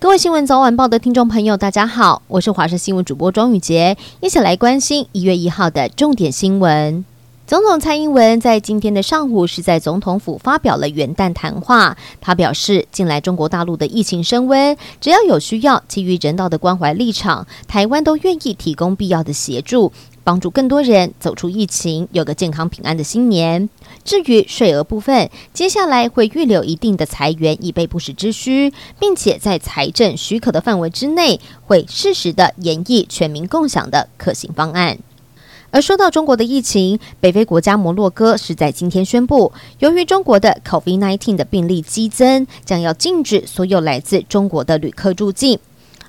[0.00, 7.04] 各位新闻早晚报的听众朋友，大家好，我是华视新闻主播庄宇杰，一起来关心一月一号的重点新闻。
[7.48, 19.90] 总统蔡英文在今天的上午是在总统府发表了元旦谈话，他表示，近来中国大陆的疫情升温，只要有需要，基于人道的关怀立场，台湾都愿意提供必要的协助。
[20.28, 23.70] 帮助更多人走出疫情，有个健康平安的新年。
[24.04, 34.98] 至于税额部分，接下来会预留一定的财源以备不时之需，并且在财政许可的范围之内，会适时的研议全民共享的可行方案。
[35.70, 45.58] 而说到中国的疫情，北非国家摩洛哥是在今天宣布，由于中国的 COVID-19 的病例激增，将要禁止所有来自中国的旅客入境。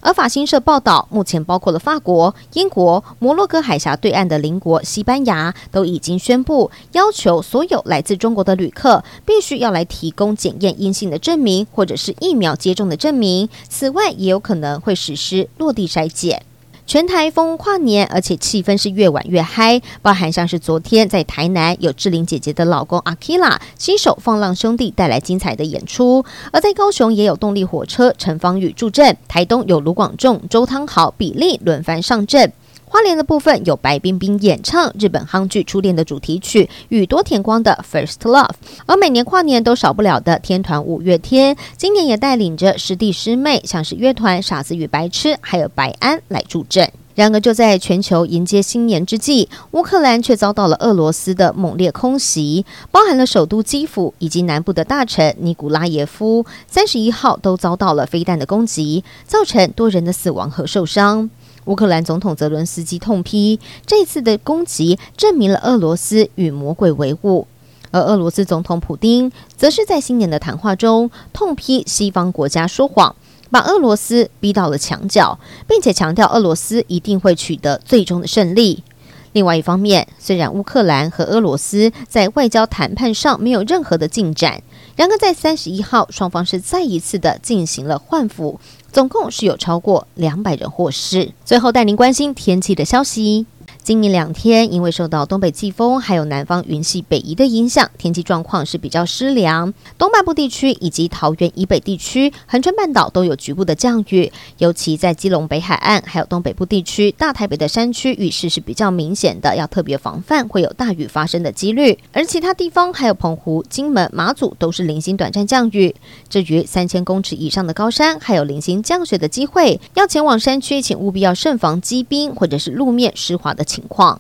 [0.02, 13.50] 而法新社报道，目前包括了法国、英国、摩洛哥海峡对岸的邻国西班牙，都已经宣布要求所有来自中国的旅客必须要来提供检验阴性的证明，或者是疫苗接种的证明。
[13.68, 16.44] 此外，也有可能会实施落地筛检。
[16.90, 32.52] 全台风跨年，而且气氛是越晚越嗨，包含像是昨天在台南有志玲姐姐的老公阿 Kila，新手放浪兄弟带来精彩的演出，而在高雄也有动力火车陈芳宇助阵，台东有卢广仲、周汤豪、比利轮番上阵。
[32.92, 38.48] 花莲的部分有白冰冰演唱日本夯剧《初恋》的主题曲，宇多田光的《First Love》。
[38.88, 46.92] 而每年跨年都少不了的天团五月天，今年也带领着师弟师妹，像是乐团傻子与白痴，还有白安来助阵。
[47.14, 61.30] 然而，就在全球迎接新年之际，乌克兰却遭到了俄罗斯的猛烈空袭，包含了首都基辅以及南部的大城尼古拉耶夫，三十一号都遭到了飞弹的攻击，造成多人的死亡和受伤。
[61.70, 67.46] 乌克兰总统泽伦斯基痛批这次的攻击证明了俄罗斯与魔鬼为伍，
[67.92, 73.16] 而俄罗斯总统普京则是在新年的谈话中痛批西方国家说谎，
[73.52, 75.38] 把俄罗斯逼到了墙角，
[75.68, 78.84] 并且强调俄罗斯一定会取得最终的胜利。
[79.32, 84.62] 另外一方面，虽然乌克兰和俄罗斯在外交谈判上没有任何的进展，
[84.96, 88.60] 然而在三十一号，双方是再一次的进行了换俘。
[88.92, 91.32] 总共是有超过两百人获释。
[91.46, 93.46] 最后带您关心天气的消息。
[93.90, 99.74] 今明两天，因为受到东北季风还有南方云系北移的影响，天气状况是比较湿凉。
[99.98, 111.98] 东半部地区以及桃园以北地区、恒春半岛都有局部的降雨，尤其在基隆北海岸还有东北部地区、大台北的山区雨势是比较明显的，要特别防范会有大雨发生的几率。
[112.14, 115.96] 而其他地方还有澎湖、金门、马祖都是零星短暂降雨。
[116.30, 123.79] 至于三千公尺以上的高山，还有零星降雪的机会，要前往山区，请务必要慎防积冰或者是路面湿滑的情。
[123.80, 124.20] 情况。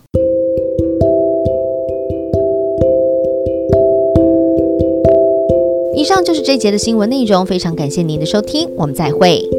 [5.93, 9.58] 以上就是这节的新闻内容，非常感谢您的收听，我们再会。